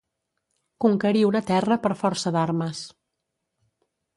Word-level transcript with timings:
Conquerir 0.85 1.21
una 1.27 1.41
terra 1.51 1.77
per 1.85 1.91
força 2.01 2.33
d'armes. 2.37 2.83